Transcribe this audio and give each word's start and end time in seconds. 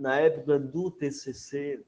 na 0.00 0.18
época 0.18 0.58
do 0.58 0.90
TCC, 0.90 1.84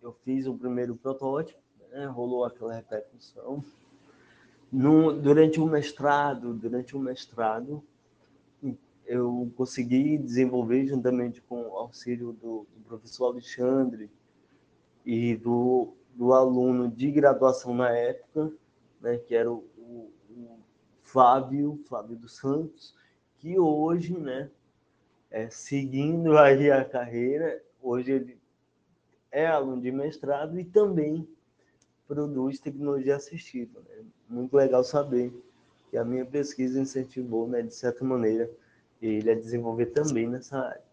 eu 0.00 0.12
fiz 0.24 0.46
o 0.46 0.54
primeiro 0.54 0.94
protótipo, 0.94 1.58
né? 1.90 2.06
rolou 2.06 2.44
aquela 2.44 2.72
repercussão. 2.72 3.64
No, 4.70 5.12
durante 5.12 5.60
o 5.60 5.66
mestrado, 5.66 6.54
durante 6.54 6.96
o 6.96 7.00
mestrado, 7.00 7.82
eu 9.04 9.52
consegui 9.56 10.16
desenvolver, 10.16 10.86
juntamente 10.86 11.42
com 11.42 11.60
o 11.62 11.76
auxílio 11.76 12.32
do, 12.34 12.68
do 12.72 12.84
professor 12.86 13.32
Alexandre 13.32 14.08
e 15.04 15.34
do, 15.34 15.92
do, 16.14 16.32
aluno 16.32 16.88
de 16.88 17.10
graduação 17.10 17.74
na 17.74 17.90
época, 17.90 18.52
né, 19.00 19.18
que 19.18 19.34
era 19.34 19.50
o, 19.50 19.64
o, 19.76 20.10
o 20.30 20.58
Flávio, 21.02 21.82
Flávio 21.88 22.16
dos 22.16 22.36
Santos, 22.36 22.94
que 23.38 23.58
hoje, 23.58 24.16
né, 24.16 24.48
é, 25.34 25.50
seguindo 25.50 26.38
aí 26.38 26.70
a 26.70 26.84
carreira, 26.84 27.60
hoje 27.82 28.12
ele 28.12 28.38
é 29.32 29.44
aluno 29.44 29.82
de 29.82 29.90
mestrado 29.90 30.60
e 30.60 30.64
também 30.64 31.28
produz 32.06 32.60
tecnologia 32.60 33.16
assistiva. 33.16 33.80
Né? 33.80 34.04
Muito 34.28 34.56
legal 34.56 34.84
saber 34.84 35.34
que 35.90 35.96
a 35.96 36.04
minha 36.04 36.24
pesquisa 36.24 36.80
incentivou, 36.80 37.48
né, 37.48 37.62
de 37.62 37.74
certa 37.74 38.04
maneira, 38.04 38.48
ele 39.02 39.28
a 39.28 39.34
desenvolver 39.34 39.86
também 39.86 40.28
nessa 40.28 40.56
área. 40.56 40.84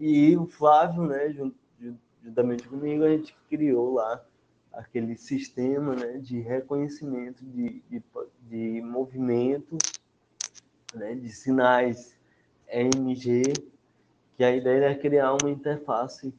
E 0.00 0.36
o 0.36 0.44
Flávio, 0.44 1.04
né, 1.04 1.32
juntamente 2.20 2.66
comigo, 2.66 3.04
a 3.04 3.10
gente 3.10 3.32
criou 3.48 3.94
lá 3.94 4.26
aquele 4.72 5.16
sistema 5.16 5.94
né, 5.94 6.18
de 6.18 6.40
reconhecimento 6.40 7.44
de, 7.44 7.80
de, 7.88 8.02
de 8.40 8.82
movimentos, 8.82 9.78
né, 10.96 11.14
de 11.14 11.28
sinais 11.28 12.20
EMG, 12.72 13.52
que 14.36 14.42
a 14.42 14.54
ideia 14.54 14.86
era 14.86 14.94
criar 14.94 15.36
uma 15.40 15.50
interface 15.50 16.32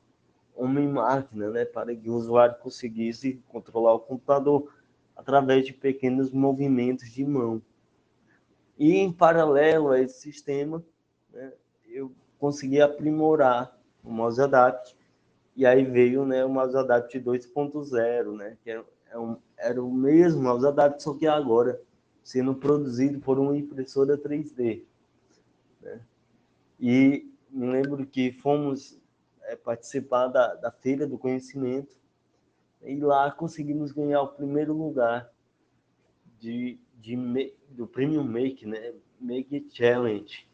homem-máquina, 0.55 1.49
né, 1.49 1.65
para 1.65 1.95
que 1.95 2.09
o 2.09 2.15
usuário 2.15 2.55
conseguisse 2.59 3.41
controlar 3.47 3.93
o 3.93 3.99
computador 3.99 4.71
através 5.15 5.65
de 5.65 5.73
pequenos 5.73 6.31
movimentos 6.31 7.09
de 7.11 7.25
mão. 7.25 7.61
E, 8.77 8.97
em 8.97 9.11
paralelo 9.11 9.89
a 9.89 9.99
esse 9.99 10.19
sistema, 10.19 10.83
né, 11.31 11.53
eu 11.87 12.11
consegui 12.39 12.81
aprimorar 12.81 13.77
o 14.03 14.11
Mouse 14.11 14.41
Adapt, 14.41 14.95
e 15.55 15.65
aí 15.65 15.83
veio 15.85 16.25
né, 16.25 16.43
o 16.43 16.49
Mouse 16.49 16.75
Adapt 16.75 17.19
2.0, 17.19 18.35
né, 18.35 18.57
que 18.63 18.71
era, 18.71 18.83
é 19.11 19.17
um, 19.17 19.37
era 19.57 19.83
o 19.83 19.91
mesmo 19.91 20.41
Mouse 20.41 20.65
Adapt, 20.65 21.01
só 21.01 21.13
que 21.13 21.27
agora 21.27 21.79
sendo 22.23 22.55
produzido 22.55 23.19
por 23.19 23.37
uma 23.37 23.55
impressora 23.55 24.17
3D. 24.17 24.83
Né? 25.81 25.99
E 26.79 27.31
me 27.49 27.67
lembro 27.67 28.05
que 28.05 28.31
fomos 28.31 28.99
é, 29.43 29.55
participar 29.55 30.27
da, 30.27 30.55
da 30.55 30.71
Feira 30.71 31.05
do 31.05 31.17
Conhecimento, 31.17 31.95
e 32.81 32.99
lá 32.99 33.31
conseguimos 33.31 33.91
ganhar 33.91 34.21
o 34.21 34.27
primeiro 34.27 34.73
lugar 34.73 35.31
de, 36.39 36.77
de, 36.99 37.15
do 37.69 37.87
Premium 37.87 38.23
Make, 38.23 38.65
né? 38.65 38.93
Make 39.19 39.69
Challenge. 39.71 40.45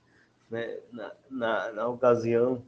Né? 0.50 0.80
Na, 0.92 1.16
na, 1.30 1.72
na 1.72 1.88
ocasião, 1.88 2.64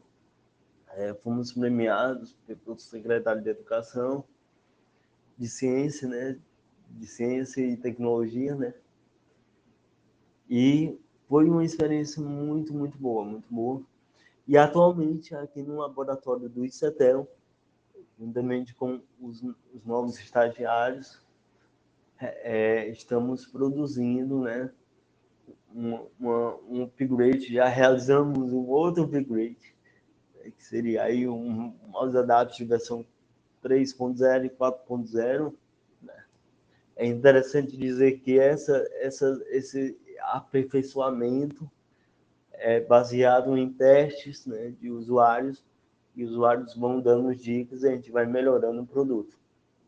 é, 0.90 1.14
fomos 1.14 1.52
premiados 1.52 2.36
pelo 2.48 2.80
secretário 2.80 3.44
de 3.44 3.50
Educação, 3.50 4.24
de 5.38 5.48
Ciência, 5.48 6.08
né? 6.08 6.40
De 6.90 7.06
Ciência 7.06 7.62
e 7.62 7.78
Tecnologia, 7.78 8.56
né? 8.56 8.74
E 10.50 11.00
foi 11.32 11.50
uma 11.50 11.64
experiência 11.64 12.22
muito, 12.22 12.74
muito 12.74 12.98
boa, 12.98 13.24
muito 13.24 13.48
boa. 13.50 13.82
E 14.46 14.58
atualmente, 14.58 15.34
aqui 15.34 15.64
no 15.64 15.78
laboratório 15.78 16.50
do 16.50 16.66
ICETEL, 16.66 17.26
juntamente 18.20 18.76
com 18.76 19.00
os, 19.18 19.42
os 19.74 19.86
novos 19.86 20.20
estagiários, 20.20 21.22
é, 22.20 22.42
é, 22.44 22.90
estamos 22.90 23.46
produzindo 23.46 24.42
né, 24.42 24.70
uma, 25.74 26.06
uma, 26.20 26.56
um 26.68 26.84
upgrade, 26.84 27.54
já 27.54 27.66
realizamos 27.66 28.52
um 28.52 28.68
outro 28.68 29.06
upgrade, 29.06 29.74
né, 30.36 30.52
que 30.52 30.66
seria 30.66 31.04
aí 31.04 31.30
um 31.30 31.74
mouse 31.88 32.18
adapt 32.18 32.62
versão 32.66 33.06
3.0 33.64 34.48
e 34.48 34.50
4.0. 34.50 35.54
Né. 36.02 36.26
É 36.98 37.06
interessante 37.06 37.78
dizer 37.78 38.20
que 38.20 38.38
essa, 38.38 38.86
essa, 39.00 39.42
esse 39.48 39.98
aperfeiçoamento 40.22 41.70
é 42.54 42.80
baseado 42.80 43.58
em 43.58 43.72
testes 43.72 44.46
né, 44.46 44.74
de 44.80 44.90
usuários, 44.90 45.64
e 46.16 46.24
usuários 46.24 46.76
vão 46.76 47.00
dando 47.00 47.34
dicas 47.36 47.84
e 47.84 47.88
a 47.88 47.92
gente 47.92 48.12
vai 48.12 48.26
melhorando 48.26 48.82
o 48.82 48.88
produto. 48.88 49.38